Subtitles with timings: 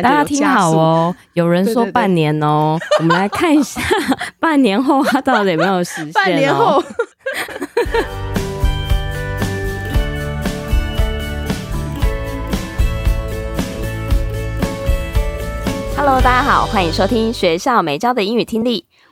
[0.00, 3.80] 家听好哦，有人说半年哦，对对对，我们来看一下
[4.38, 6.12] 半年后他到底有没有实现、哦。
[6.14, 6.80] 半年后。
[15.96, 18.84] Hello，大家好，欢迎收听学校没教的英语听力。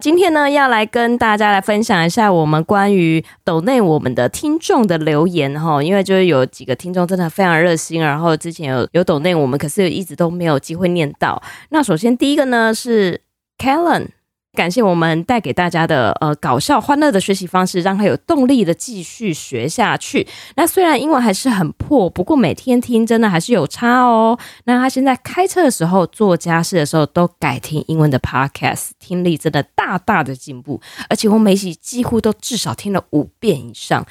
[0.00, 11.42] 今天呢，要来跟大家来分享一下我们关于抖内我们的听众的留言哈，因为就是有几个听众真的非常热心，然后之前有有抖内我们，可是一直都没有机会念到。
[11.70, 13.20] 那首先第一个呢是
[13.58, 14.10] Kellen。
[14.54, 20.26] 感谢我们带给大家的呃搞笑欢乐的学习方式，让他有动力的继续学下去。
[20.56, 24.38] 那虽然英文还是很破，不过每天听真的还是有差哦。
[24.64, 30.80] 那他现在开车的时候、做家事的时候都改听英文的 podcast，听力真的大大的进步。
[31.08, 34.04] 而且我每集几乎都至少听了五遍以上，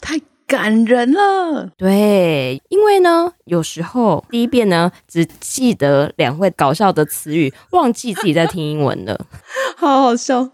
[0.00, 0.20] 太。
[0.46, 9.26] 感人了，对，因为呢，有时候第一遍呢只记得两位搞笑的词语，忘记自己在听英文了，
[9.76, 10.50] 好好笑。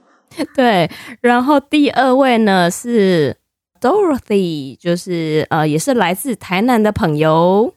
[0.55, 3.36] 对，然后第二位呢是
[3.80, 7.74] Dorothy，就是呃，也是来自台南的朋友。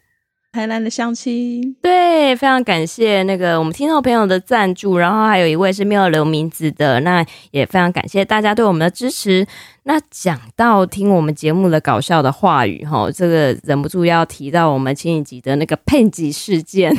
[0.54, 9.48] 台南的相亲，对，非常感谢那个我们听众朋友的赞助，然后还有一位是没有留名字的，那也非常感谢大家对我们的支持。
[9.86, 16.96] 那讲到听我们节目的搞笑的话语，哈，这个忍不住要提到我们前几集的那个喷吉事件，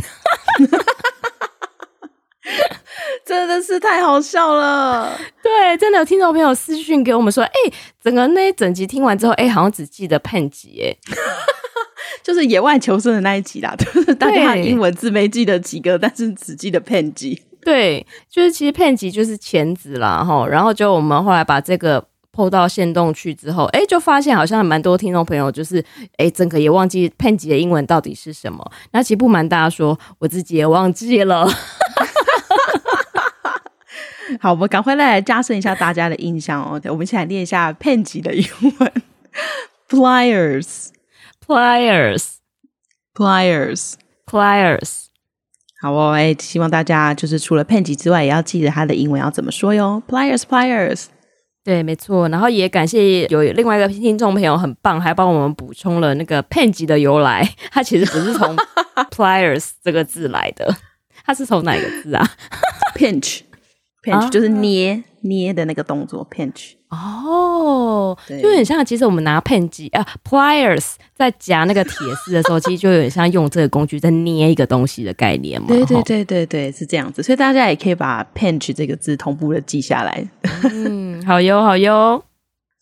[3.24, 5.16] 真的是太好笑了。
[5.40, 7.52] 对，真的有听众朋友私讯给我们说，哎，
[8.02, 10.96] 整个那一整集听完之后，哎，好像只记得喷吉，哎。
[12.22, 17.42] 就是野外求生的那一集啦， 就是大家英文字没记得几个，但是只记得片级。
[17.62, 20.46] 对，就是其实片级就是钳子啦，哈。
[20.46, 25.78] 然后就我们后来把这个 PO 到限动去之后，哎、欸，就发现好像蛮多听众朋友就是，
[26.18, 28.70] 哎、欸，整个也忘记片级的英文到底是什么。
[28.92, 31.48] 那其实不瞒大家说，我自己也忘记了。
[34.40, 36.78] 好，我们赶快来加深一下大家的印象哦。
[36.90, 38.44] 我们一起来念一下片级的英
[38.78, 38.92] 文
[39.88, 40.88] ，pliers。
[41.46, 42.36] Pliers,
[43.14, 43.94] pliers,
[44.26, 45.04] pliers。
[45.82, 50.02] 好哦，哎，希望大家就是除了 pen 级之外，也要记得它的英文要怎么说哟。
[50.08, 51.06] Pliers, pliers。
[51.62, 52.28] 对，没错。
[52.30, 57.46] 然后也感谢有另外一个听众朋友很棒，还帮我们补充了那个 pen 级的由来。
[57.70, 58.56] 它其实不是从
[59.12, 60.74] pliers 这个字来的，
[61.24, 62.26] 它是从哪个字啊
[62.96, 63.40] ？Pinch,
[64.02, 65.04] pinch 就是捏。
[65.20, 71.92] 捏的那个动作，pinch 哦，就有点像，其实我们拿 pen 机啊，pliers 在夹那个铁
[72.24, 75.66] 丝的时候，其实就有点像用这个工具在捏一个东西的概念嘛。
[75.68, 80.26] 对对对对对，是这样子，所以大家也可以把 pinch 这个字同步的记下来。
[80.64, 82.22] 嗯，好哟好哟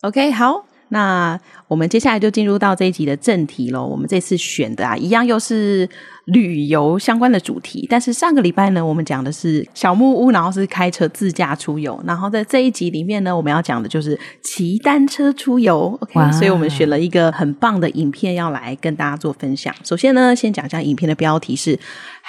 [0.01, 0.65] ，OK 好。
[0.89, 1.39] 那
[1.73, 3.83] 我们接下来就进入到这一集的正题喽。
[3.83, 5.89] 我们这次选的啊，一样又是
[6.25, 7.87] 旅游相关的主题。
[7.89, 11.99] 但是上个礼拜呢，我们讲的是小木屋，然后是开车自驾出游。
[12.05, 15.97] 然后在这一集里面呢，我们要讲的就是骑单车出游。
[16.01, 19.73] OK，所以我们选了一个很棒的影片要来跟大家做分享。
[19.83, 21.79] 首先呢，先讲一下影片的标题是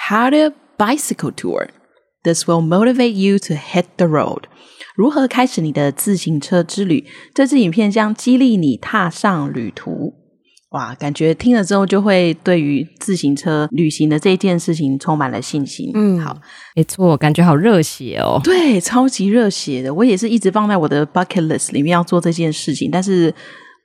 [0.09, 1.67] How to Bicycle Tour.
[2.23, 4.45] This will motivate you to hit the road.
[4.95, 7.05] 如何开始你的自行车之旅？
[7.33, 10.13] 这支影片将激励你踏上旅途。
[10.71, 15.91] 哇，感觉听了之后就会对于自行车旅行的这件事情充满了信心。
[15.93, 16.37] 嗯，好，
[16.75, 18.41] 没错，感觉好热血哦。
[18.43, 19.93] 对，超级热血的。
[19.93, 23.33] 我也是一直放在我的 bucket list 里面要做这件事情，但是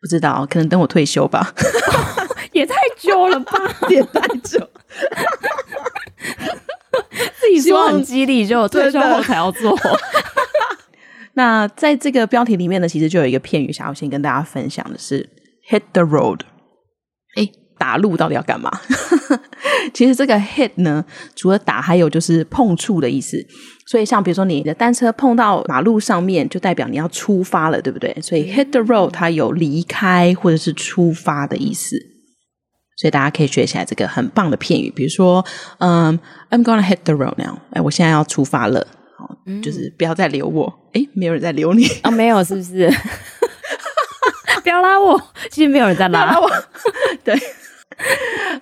[0.00, 1.54] 不知道，可能等我退休吧。
[2.52, 3.52] 也太久了吧，
[3.88, 4.58] 也太久。
[7.40, 9.78] 自己说很激励，就退休后才要做。
[11.34, 15.28] 那在这个标题里面呢，其实就有一个片语，想要先跟大家分享的是
[15.70, 16.40] “hit the road”。
[17.36, 17.48] 哎，
[17.78, 18.70] 打路到底要干嘛？
[19.94, 21.04] 其实这个 “hit” 呢，
[21.36, 23.44] 除了打，还有就是碰触的意思。
[23.86, 28.16] 所以像比如说你的单车碰到马路上面，就代表你要出发了，对不对？
[28.20, 31.96] 所以 “hit the road” 它有离开或者是出发的意思。
[32.96, 35.42] 所以大家可以学起来这个很棒的片语，比如说，
[35.78, 36.18] 嗯
[36.50, 37.56] ，“I'm gonna hit the road now”。
[37.70, 38.86] 哎，我现在要出发了。
[39.62, 42.10] 就是不要再留我，诶，没有人在留你啊、哦？
[42.10, 42.90] 没有，是不是？
[44.62, 45.20] 不要拉我，
[45.50, 46.50] 其实没有人在拉，拉我。
[47.24, 47.34] 对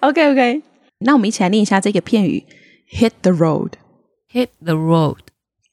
[0.01, 0.63] ，OK OK，
[1.01, 2.45] 那我们一起来念一下这个片语
[2.91, 5.17] ：hit the road，hit the road，hit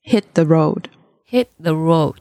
[0.04, 2.16] hit the road，hit the road。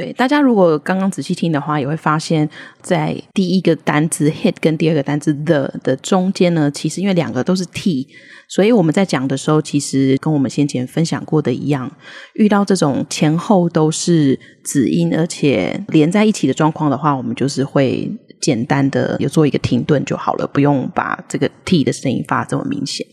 [0.00, 2.48] 对，大家如果刚刚仔细听的话，也会发现，
[2.80, 8.08] 在第一个单字 hit 跟第二个单字 the 的中间呢，其实因为两个都是 t，
[8.48, 11.94] 所以我们在讲的时候，其实跟我们先前分享过的一样，
[12.32, 18.10] 遇到这种前后都是子音，而且连在一起的状况的话，我们就是会
[18.40, 23.06] 简单的有做一个停顿就好了，不用把这个 t 的声音发这么明显。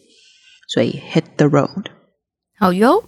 [0.69, 1.88] 所以 hit the road，
[2.57, 3.04] 好哟。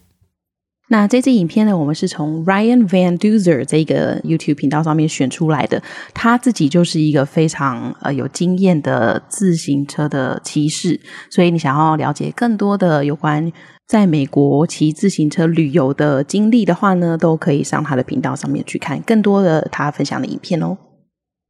[0.91, 5.81] 那这支影片呢，我们是从 Ryan Van Duzer 这个 YouTube 频道上面选出来的。
[6.15, 10.99] 他自己就是一个非常呃有经验的自行车的骑士，
[11.29, 13.51] 所以你想要了解更多的有关
[13.87, 20.75] 在美国骑自行车旅游的经历的话呢，都可以上他的频道上面去看更多的他分享的影片哦。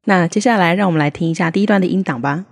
[0.04, 2.44] 那接下来让我们来听一下第一段的音档吧。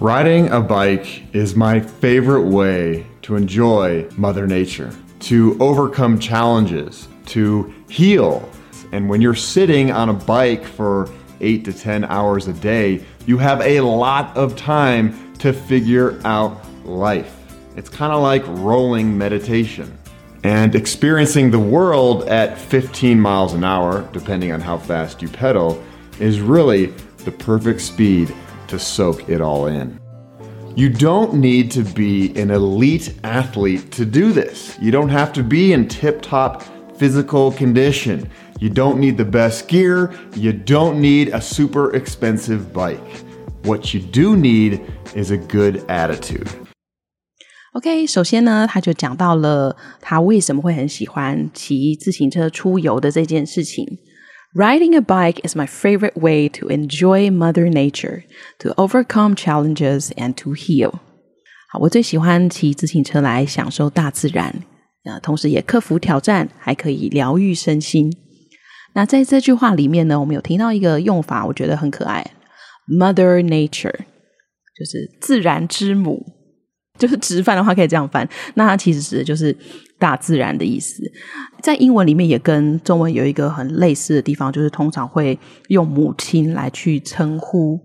[0.00, 4.88] Riding a bike is my favorite way to enjoy Mother Nature.
[5.20, 8.48] To overcome challenges, to heal.
[8.92, 11.08] And when you're sitting on a bike for
[11.40, 16.60] eight to 10 hours a day, you have a lot of time to figure out
[16.84, 17.34] life.
[17.76, 19.96] It's kind of like rolling meditation.
[20.44, 25.82] And experiencing the world at 15 miles an hour, depending on how fast you pedal,
[26.20, 26.86] is really
[27.18, 28.34] the perfect speed
[28.68, 29.98] to soak it all in.
[30.77, 34.75] You don't need to be an elite athlete to do this.
[34.81, 36.63] You don't have to be in tip top
[36.97, 38.27] physical condition.
[38.59, 40.11] You don't need the best gear.
[40.35, 42.97] You don't need a super expensive bike.
[43.63, 44.81] What you do need
[45.15, 46.47] is a good attitude.
[47.73, 53.85] OK，首先呢，他就讲到了他为什么会很喜欢骑自行车出游的这件事情。
[54.54, 58.24] Riding a bike is my favorite way to enjoy Mother Nature,
[58.60, 61.00] to overcome challenges, and to heal.
[61.78, 64.54] 我最喜欢骑自行车来享受大自然，
[65.04, 68.10] 啊，同时也克服挑战，还可以疗愈身心。
[68.94, 72.26] 那在这句话里面呢，我们有听到一个用法，我觉得很可爱
[72.88, 73.98] ，Mother Nature，
[74.74, 76.24] 就是自然之母，
[76.98, 79.54] 就是直翻的话可以这样翻，那它其实指的就是。
[79.98, 81.02] 大自然的意思，
[81.62, 87.78] 在英文里面也跟中文有一个很类似的地方，就是通常会用母亲来去称呼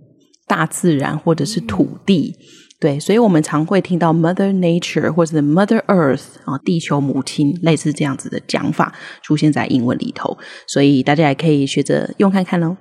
[0.47, 2.35] 大自然或者是土地。
[2.79, 10.37] 对，所以我们常会听到 Mother Nature 或者是 Mother Earth 啊，地球母亲，类似这样子的讲法出现在英文里头。
[10.67, 12.75] 所以大家也可以学着用看看喽。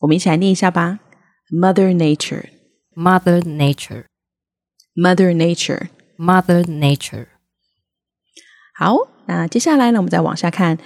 [0.00, 1.00] 我们一起来念一下吧
[1.50, 7.37] ：Mother Nature，Mother Nature，Mother Nature，Mother Nature。
[8.77, 8.95] 好，
[9.27, 10.77] 那接下来呢，我们再往下看。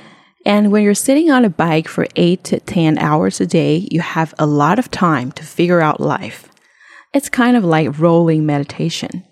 [0.44, 4.01] And when you're sitting on a bike for eight to ten hours a day, you
[4.01, 6.44] have a lot of time to figure out life.
[7.12, 9.24] It's kind of like rolling meditation.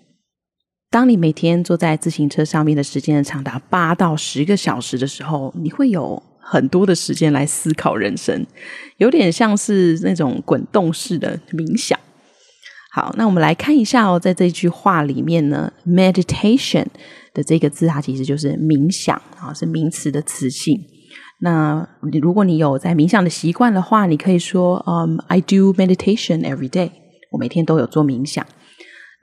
[0.90, 8.46] 当你每天坐在自行车上面的时间长达八到十个小时的时候，你会有很多的时间来思考人生，
[8.98, 11.98] 有点像是那种滚动式的冥想。
[12.92, 16.86] 好，那我们来看一下哦，在这句话里面呢，meditation。
[17.33, 20.77] 的这个字，它其实就是冥想啊，是名词的词性。
[21.39, 21.87] 那
[22.21, 26.91] 如果你有在冥想的习惯的话，你可以说，嗯，I do meditation every day。
[27.31, 28.45] 我每天都有做冥想。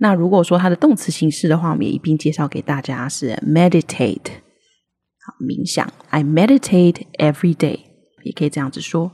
[0.01, 4.31] 那如果说它的动词形式的话，我们也一并介绍给大家是 meditate。
[5.21, 7.79] 好，冥想，I meditate every day，
[8.25, 9.12] 也可以这样子说。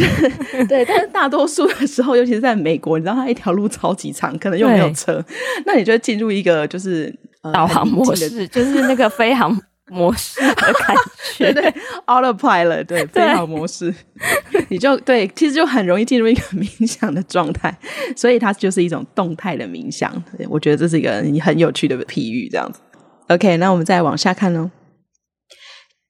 [0.69, 0.85] 对。
[0.85, 5.25] 但是大多数的时候， 尤其是在美国，你知道它一条路超级长，可能又没有车，
[5.67, 9.57] 那你就进入一个就是、呃、导航模式，就是那个飞航
[9.91, 10.97] 模式的感
[11.37, 11.75] 觉，对对
[12.07, 13.95] ，autopilot，对，飞行模式，
[14.69, 17.77] 你就对，其实就很容易进入一个冥想的状态，
[18.17, 20.11] 所以它就是一种动态的冥想。
[20.49, 22.81] 我觉得这是一个很有趣的譬喻，这样子。
[23.29, 24.71] OK，那我们再往下看喽。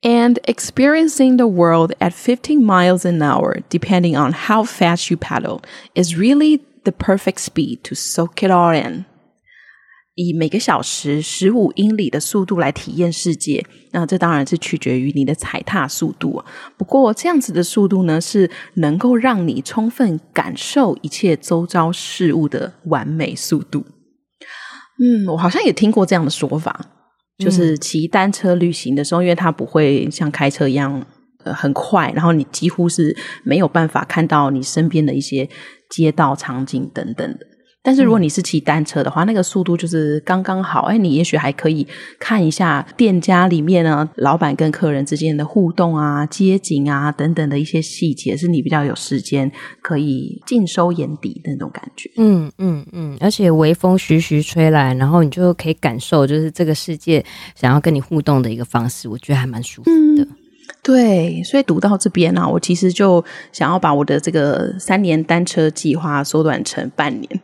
[0.03, 5.61] And experiencing the world at 15 miles an hour, depending on how fast you paddle,
[5.95, 9.05] is really the perfect speed to soak it all in.
[10.13, 16.43] 以每个小时十五英里的速度来体验世界，那这当然是取决于你的踩踏速度。
[16.75, 23.85] 不过这样子的速度呢，是能够让你充分感受一切周遭事物的完美速度。
[24.99, 26.87] 嗯，我好像也听过这样的说法，
[27.44, 31.04] 就是骑单车旅行的时候，因为它不会像开车一样
[31.44, 35.48] 呃很快，然后你几乎是没有办法看到你身边的一些
[35.90, 37.46] 街道场景等等的。
[37.82, 40.82] 但是如果你是骑单车的话，嗯、那个速度就是刚刚好。
[40.82, 41.86] 哎，你也许还可以
[42.18, 49.50] 看一下店家里面呢，老板跟客人之间的互动啊、街景啊等等的一些细节，是你比较有时间
[49.82, 52.10] 可以尽收眼底的那种感觉。
[52.16, 57.24] 嗯嗯嗯，而且微风徐徐吹来，然后你就可以感受，就是这个世界
[57.56, 60.22] 想要跟你互动的一个方式，我觉得还蛮舒服的。
[60.22, 60.28] 嗯
[60.82, 67.40] 对，所以读到这边呢、啊，我其实就想要把我的这个三年单车计划缩短成半年。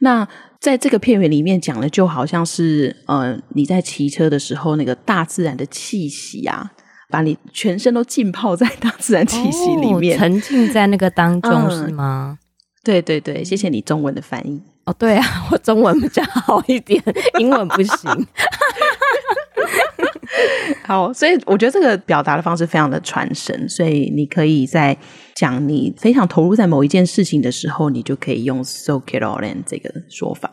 [0.00, 0.28] 那
[0.60, 6.72] 在这个片源里面讲的，就好像是呃，你在骑车的时候，那个大自然的气息啊。
[7.08, 12.38] 把你全身都浸泡在大自然气息里面，哦、沉浸在那个当中、嗯、是吗？
[12.82, 14.60] 对对对，谢谢你中文的翻译。
[14.84, 17.02] 哦，对啊， 我中文比较好一点，
[17.38, 18.10] 英文不行。
[20.84, 24.96] 好，所以我觉得这个表达的方式非常的传神，所以你可以在
[25.34, 30.48] 讲你非常投入在某一件事情的时候，你就可以用 “soak it all in” 这个说法。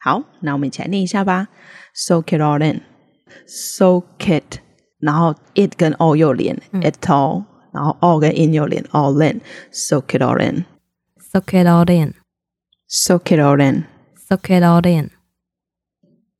[0.00, 1.48] 好，那我们一起来念一下吧
[1.96, 4.58] ：“soak it all in”，“soak it”。
[4.99, 11.67] 然后 it 跟 all 又连、嗯、it all，然后 all 跟 in 又连 all in，soak it all in，soak it
[11.67, 15.11] all in，soak it all in，soak it all in。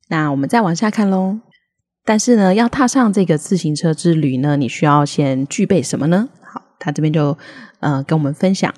[0.08, 1.40] 那我们再往下看喽。
[2.04, 6.28] 但是呢，要踏上这个自行车之旅呢，你需要先具备什么呢？
[6.42, 7.36] 好，他这边就
[7.80, 8.74] 呃跟我们分享：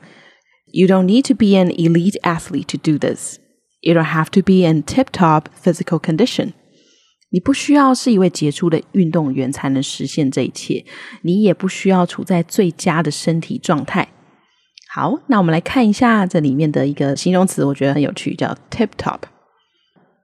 [0.66, 3.38] You don't need to be an elite athlete to do this.
[3.80, 6.52] You don't have to be in tip-top physical condition.
[7.31, 10.85] 你不需要是一位杰出的运动员才能实现这一切，
[11.23, 14.07] 你也不需要处在最佳的身体状态。
[14.93, 19.19] 好，那我们来看一下这里面的一个形容词，我觉得很有趣，叫 tip top。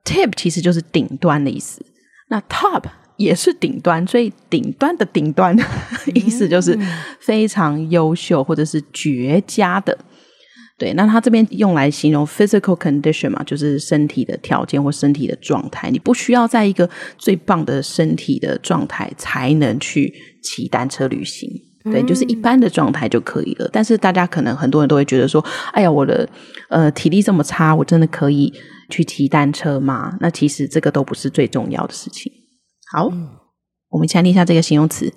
[0.04, 1.84] tip 其实就是顶端的意思，
[2.28, 2.84] 那 top
[3.16, 5.56] 也是顶端，所以顶端的顶端
[6.14, 6.78] 意思就是
[7.20, 9.98] 非常优秀或者是绝佳的。
[10.78, 15.90] 对，那他这边用来形容 physical condition 嘛，就是身体的条件或身体的状态。
[15.90, 21.50] 你不需要在一个最棒的身体的状态才能去骑单车旅行，
[21.82, 23.68] 对，就是一般的状态就可以了。
[23.72, 26.28] 但是大家可能很多人都会觉得说，哎呀，我的
[26.68, 28.54] 呃体力这么差，我真的可以
[28.88, 30.16] 去骑单车吗？
[30.20, 32.32] 那其实这个都不是最重要的事情。
[32.92, 33.30] 好，嗯、
[33.88, 35.12] 我们先念一下这个形容词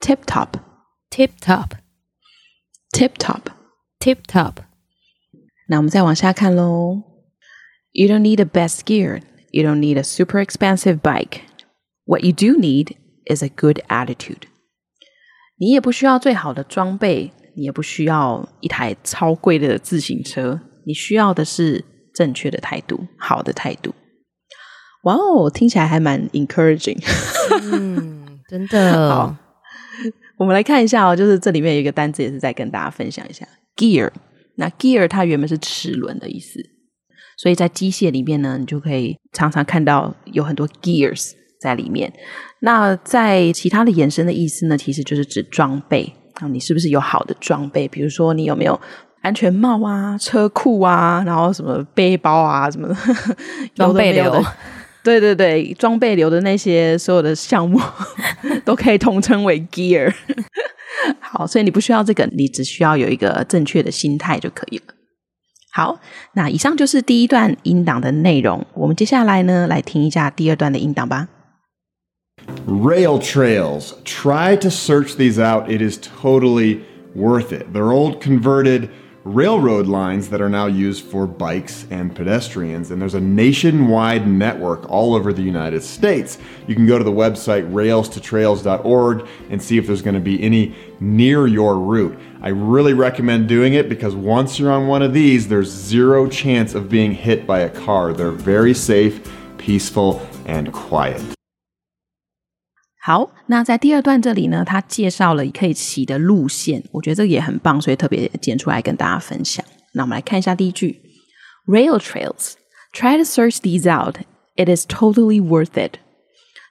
[0.00, 4.52] ：tip top，tip top，tip top，tip top。
[5.68, 7.02] 那我们再往下看喽。
[7.92, 9.22] You don't need the best gear.
[9.50, 11.40] You don't need a super expensive bike.
[12.04, 14.44] What you do need is a good attitude.
[15.58, 23.94] 你也不需要最好的装备，你也不需要一台超贵的自行车，你需要的是正确的态度，好的态度。
[25.04, 26.98] 哇哦，听起来还蛮 encouraging。
[27.72, 29.14] 嗯，真的。
[29.14, 29.36] 好，
[30.38, 34.10] 我们来看一下哦，就是这里面有一个单词，也是在跟大家分享一下 gear。
[34.56, 36.60] 那 gear 它原本是齿轮的意思，
[37.36, 42.12] 所以在机械里面呢，你就可以常常看到有很多 gears 在里面。
[42.60, 46.12] 那在其他的延伸的意思呢，其实就是指装备。
[46.34, 47.86] 啊，你是不是有好的装备？
[47.86, 48.80] 比如说你有没有
[49.20, 52.96] 安全帽啊、车库啊，然后什么背包啊什么的，
[53.74, 54.42] 装备流的。
[55.04, 57.78] 对对对，装备流的那些所有的项目
[58.64, 60.12] 都可以统称为 gear。
[61.42, 64.84] 好，所以你不需要这个，你只需要有一个正确的心态就可以了。
[65.72, 65.98] 好，
[66.34, 68.64] 那以上就是第一段音档的内容。
[68.74, 71.28] 我们接下来呢，来听一下第二段的音档吧。
[72.66, 73.92] Rail trails.
[74.04, 75.68] Try to search these out.
[75.68, 76.80] It is totally
[77.16, 77.72] worth it.
[77.72, 78.88] They're old converted
[79.24, 82.90] railroad lines that are now used for bikes and pedestrians.
[82.90, 86.38] And there's a nationwide network all over the United States.
[86.66, 90.74] You can go to the website railstotrails.org and see if there's going to be any
[91.00, 92.18] near your route.
[92.40, 96.74] I really recommend doing it because once you're on one of these, there's zero chance
[96.74, 98.12] of being hit by a car.
[98.12, 101.22] They're very safe, peaceful, and quiet.
[103.04, 109.64] 好，那在第二段这里呢，他介绍了可以骑的路线，我觉得这个也很棒，所以特别剪出来跟大家分享。
[109.94, 111.00] 那我们来看一下第一句
[111.66, 112.52] ：Rail trails,
[112.94, 114.18] try to search these out.
[114.54, 115.96] It is totally worth it.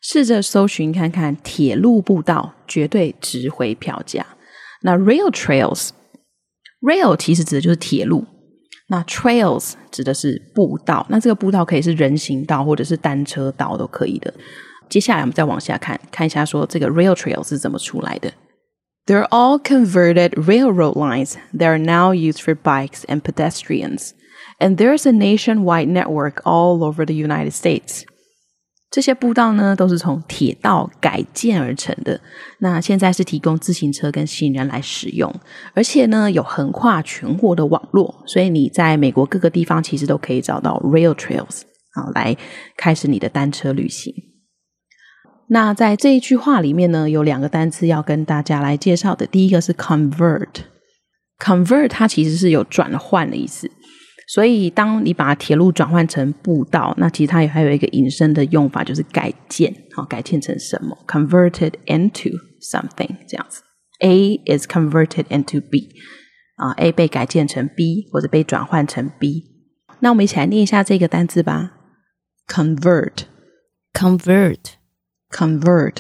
[0.02, 4.26] 试着搜寻看看铁路步道，绝对值回票价。
[4.84, 8.26] 那 rail trails，rail 其实指的就是铁路，
[8.88, 14.34] 那 trails 指的是步道，那这个步道可以是人行道或者是单车道都可以的。
[14.92, 18.34] 接下来我们再往下看，看一下说这个 rail trail 是怎么出来的。
[19.06, 24.10] They're all converted railroad lines that are now used for bikes and pedestrians,
[24.60, 28.04] and there's a nationwide network all over the United States.
[28.92, 32.20] 这些步道呢，都是从铁道改建而成的。
[32.60, 35.34] 那现在是提供自行车跟行人来使用，
[35.74, 41.62] 而且呢，有横跨全国的网络，所以你在美国各个地方其实都可以找到 rail trails，
[41.94, 42.36] 好，来
[42.76, 44.14] 开始你的单车旅行。
[45.54, 49.28] 那在这一句话里面呢，有两个单词要跟大家来介绍的。
[49.28, 53.70] 第一个是 convert，convert 它其实是有转换的意思。
[54.30, 63.62] 所以当你把铁路转换成步道，那其实它也还有一个引申的用法，就是改建，好，改建成什么？converted into something 这样子。
[64.00, 65.90] A is converted into B，
[66.56, 69.44] 啊，A 被改建成 B，或者被转换成 B。
[70.00, 71.74] 那我们一起来念一下这个单词吧
[72.48, 73.26] ：convert，convert。
[73.94, 74.81] Convert,
[75.32, 75.96] convert，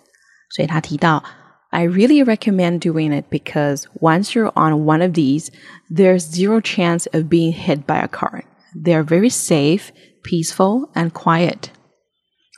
[0.50, 1.24] 所以他提到。
[1.73, 5.51] I really recommend doing it because once you're on one of these,
[5.95, 8.45] there's zero chance of being hit by a car.
[8.75, 9.91] They are very safe,
[10.23, 11.71] peaceful, and quiet.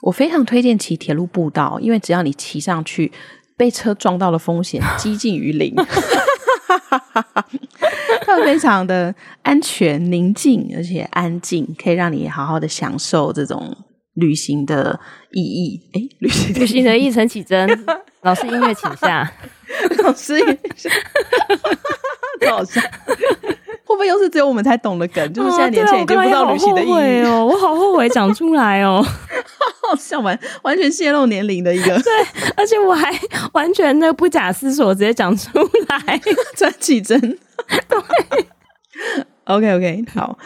[0.03, 3.11] 我非常推荐骑铁路步道，因为只要你骑上去，
[3.57, 5.75] 被车撞到的风险几近于零。
[8.21, 13.75] 它非常的安全、宁静，而且安静，可以让你好好的享受这种
[14.13, 14.99] 旅行的
[15.33, 15.81] 意义。
[15.93, 17.67] 哎，旅行旅行的意义，陈綺贞
[18.26, 19.30] 老师，音乐请下。
[20.02, 20.34] 老师，
[22.40, 22.80] 不好笑。
[23.84, 25.32] 会不会又是只有我们才懂的梗？
[25.32, 29.00] 就是现在年轻人已经不知道旅行的意义哦，我好后悔讲出来哦，
[29.96, 31.96] 笑完完全泄露年龄的一个。
[32.02, 32.12] 对，
[32.56, 33.16] 而且我还
[33.52, 35.56] 完全那不假思索直接讲出
[35.88, 36.20] 来，
[36.56, 37.20] 陈綺贞。
[37.20, 37.98] 对
[39.44, 40.36] ，OK OK，好，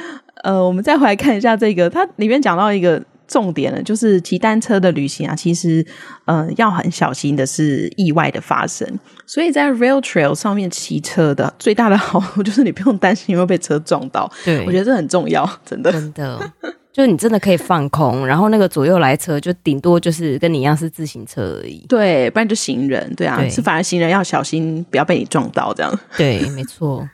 [0.45, 3.03] 呃，我们再回来看一下这个，它里面讲到一个。
[3.31, 5.87] 重点呢，就是骑单车的旅行啊，其实，
[6.25, 8.85] 呃，要很小心的是意外的发生。
[9.25, 14.29] 所以在 rail trail 上面骑车的最大的好处 就是你不用担心会被车撞到。
[14.45, 16.53] 对，我觉得这很重要，真的，真的，
[16.93, 21.87] 就你真的可以放空，然后那个左右来车就顶多就是跟你一样是自行车而已。
[21.89, 25.99] 对，不然就行人，对啊，对是反而行人要小心，不要被你撞到这样。
[26.17, 27.09] 对，没错。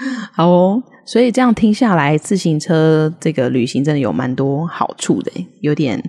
[0.32, 0.82] 好哦。
[1.06, 5.30] 所以这样听下来，自行车这个旅行真的有蛮多好处的，
[5.60, 6.02] 有点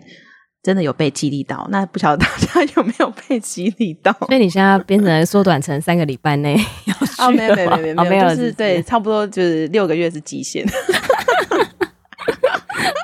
[0.63, 1.67] 真的有被激励到。
[1.69, 4.11] 那不晓得大家有没有被激励到？
[4.27, 10.65] 所以你现在变成缩短成三个礼拜内要 去哦，没有没有没有没有，哦、没有就是对，差不多就是六个月是极限。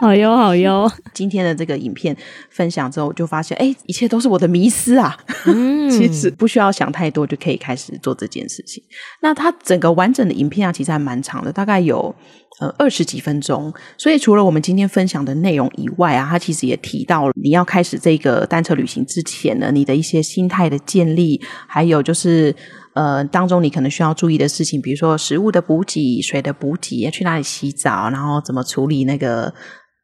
[0.02, 2.18] 好哟好哟， 今天的这个影片
[2.50, 5.16] 分享之后，我就发现，哎，一切都是我的迷思啊！
[5.46, 8.84] 嗯， 其实不需要想太多，就可以开始做这件事情。
[9.22, 12.16] 那它整个完整的影片啊，其实还蛮长的，大概有
[12.60, 13.72] 呃二十几分钟。
[13.96, 22.56] 所以除了我们今天分享的内容以外啊，它其实也提到了你要开始这个单车旅行之前呢，你的一些心态的建立，还有就是。
[22.94, 29.54] 呃，当中你可能需要注意的事情，比如说食物的补给、水的补给，要去哪里洗澡，然后怎么处理那个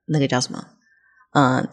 [0.08, 0.64] 那个叫什么？
[1.34, 1.70] 嗯、呃，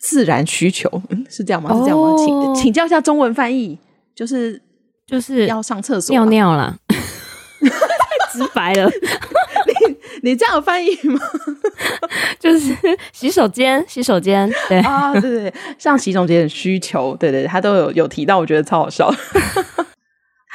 [0.00, 1.74] 自然需求，是这样吗？
[1.74, 2.14] 是这样吗？
[2.16, 3.78] 请请教一下中文翻译，
[4.14, 4.60] 就是
[5.06, 8.88] 就是要上厕所尿尿啦， 太直白了。
[9.66, 11.20] 你你这样翻译吗？
[12.38, 12.74] 就是
[13.12, 19.12] 洗手间，洗手间，对啊，对对对，上洗手间的需求，对对，他都有有提到，我觉得超好笑。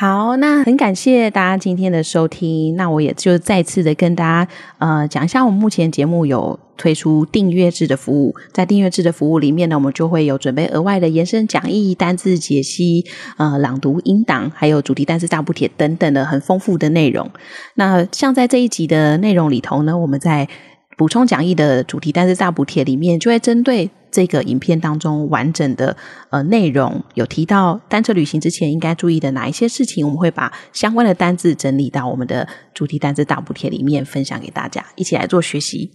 [0.02, 2.76] 好，那很感谢大家今天的收听。
[2.76, 13.06] 那我也就再次的跟大家呃讲一下，我们目前节目有推出订阅制的服务，在订阅制的服务里面呢，我们就会有准备额外的延伸讲义、单字解析、
[13.38, 17.30] 呃朗读音档，还有主题单字大补帖等等的很丰富的内容。
[17.76, 20.50] 那像在这一集的内容里头呢，我们在
[20.97, 23.89] 补充讲义的主题单字大补帖里面，就会针对。
[24.13, 25.95] 这个影片当中完整的
[26.32, 35.91] 呃内容有提到单车旅行之前应该注意的哪一些事情，我们会把相关的单字整理到我们的主题单字大补帖里面分享给大家，一起来做学习。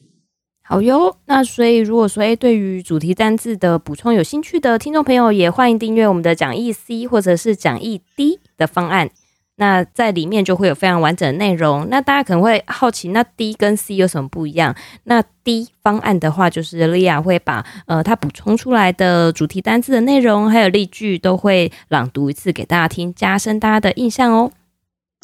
[0.64, 9.10] 好哟，那所以如果说诶对于主题单字的补充有兴趣的听众朋友，也欢迎订阅我们的讲义 C 或者是讲义 D 的方案。
[9.56, 11.86] 那在里面就会有非常完整的内容。
[11.90, 14.74] 那大家可能会好奇，那 D 跟 C 有什么不一样？
[15.04, 24.52] 那 D 方案的话，就是 Leah 会把呃他补充出来的主题单字的内容，还有例句都会朗读一次给大家听，加深大家的印象哦。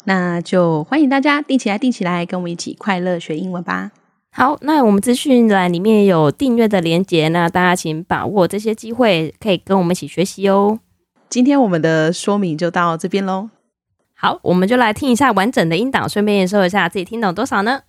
[0.05, 3.91] 那就欢迎大家订起来，订起来，跟我们一起快乐学英文吧。
[4.31, 10.79] 好，那我们资讯栏里面有订阅的连结，那大家请把握这些机会，可以跟我们一起学习哦。
[11.29, 13.49] 今天我们的说明就到这边喽。
[14.14, 17.82] 好，我们就来听一下完整的音档，顺便验收一下自己听懂多少呢？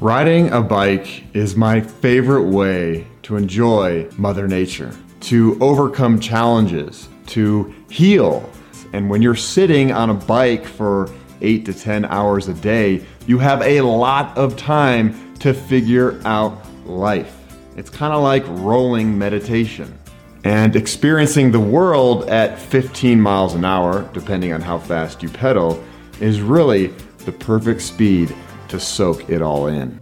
[0.00, 4.90] Riding a bike is my favorite way to enjoy Mother Nature,
[5.28, 8.42] to overcome challenges, to heal.
[8.92, 11.08] And when you're sitting on a bike for
[11.40, 16.58] eight to 10 hours a day, you have a lot of time to figure out
[16.86, 17.32] life.
[17.76, 19.92] It's kind of like rolling meditation.
[20.43, 25.83] And experiencing the world at 15 miles an hour, depending on how fast you pedal,
[26.19, 26.87] is really
[27.25, 28.35] the perfect speed
[28.69, 29.99] to soak it all in.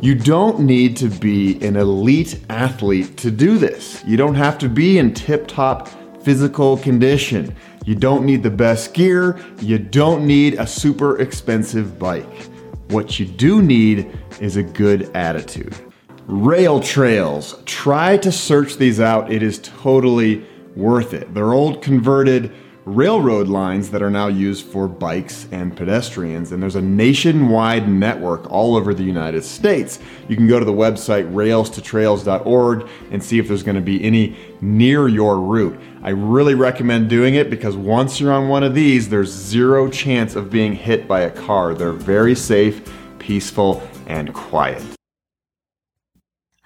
[0.00, 4.04] You don't need to be an elite athlete to do this.
[4.06, 5.88] You don't have to be in tip top
[6.22, 7.54] physical condition.
[7.86, 9.40] You don't need the best gear.
[9.60, 12.48] You don't need a super expensive bike.
[12.88, 15.74] What you do need is a good attitude.
[16.26, 17.54] Rail trails.
[17.66, 19.32] Try to search these out.
[19.32, 21.32] It is totally worth it.
[21.32, 22.52] They're old converted
[22.84, 28.50] railroad lines that are now used for bikes and pedestrians, and there's a nationwide network
[28.50, 29.98] all over the United States.
[30.28, 34.36] You can go to the website railstotrails.org and see if there's going to be any
[34.60, 35.78] near your route.
[36.02, 40.34] I really recommend doing it because once you're on one of these, there's zero chance
[40.34, 41.74] of being hit by a car.
[41.74, 44.95] They're very safe, peaceful, and quiet.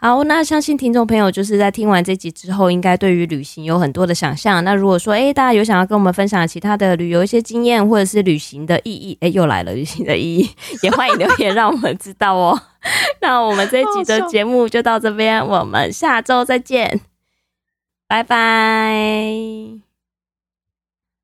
[0.03, 4.65] 好，那相信听众朋友就是在听完这集之后，应该对于旅行有很多的想象。
[4.65, 10.51] 那如果说，哎，大家有想要跟我们分享其他的旅游一些经验，或者是旅行的意义，哎，又来了旅行的意义，
[10.83, 12.59] 也欢迎留言让我们知道哦。
[13.21, 17.03] 那我们这一集的节目就到这边，我们下周再见，
[18.09, 19.35] 拜拜。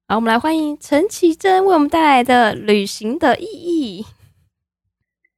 [0.06, 4.04] 好，我们来欢迎陈绮贞为我们带来的旅行的意义。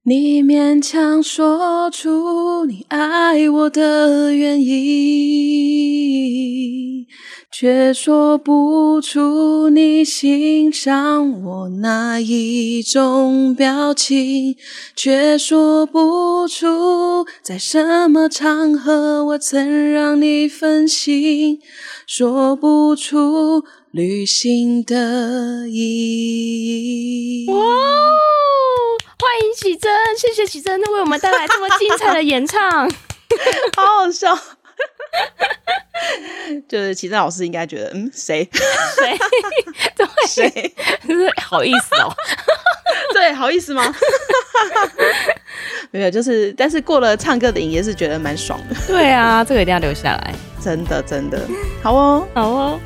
[0.08, 4.74] 你勉强说出你爱我的原因，
[7.52, 14.56] 却说不出你欣赏我哪一种表情，
[14.96, 21.58] 却说不出在什么场合我曾让你分心，
[22.06, 27.46] 说不出旅行的意义。
[29.20, 32.88] 欢迎綺贞，谢谢綺贞为我们带来这么精彩的演唱，
[33.76, 34.38] 好好笑。
[36.68, 38.48] 就是綺贞老师应该觉得，嗯，谁
[38.96, 39.18] 谁
[39.96, 40.74] 对谁
[41.42, 42.14] 好意思哦？
[43.12, 43.92] 对，好意思吗？
[45.90, 48.76] 没有，就是，但是过了唱歌的瘾也是觉得蛮爽的。
[48.86, 51.40] 对啊，这个一定要留下来，真的真的，
[51.82, 52.80] 好哦，好哦。